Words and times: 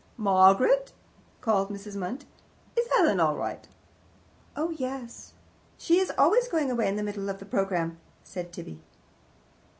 "Margaret," 0.17 0.93
called 1.41 1.69
Mrs. 1.69 1.95
Munt, 1.95 2.21
"is 2.75 2.87
Helen 2.97 3.19
all 3.19 3.35
right?" 3.35 3.67
"Oh 4.55 4.71
yes." 4.71 5.33
"She 5.77 5.99
is 5.99 6.11
always 6.17 6.47
going 6.47 6.71
away 6.71 6.87
in 6.87 6.95
the 6.95 7.03
middle 7.03 7.29
of 7.29 7.39
a 7.39 7.45
programme," 7.45 7.99
said 8.23 8.51
Tibby. 8.51 8.81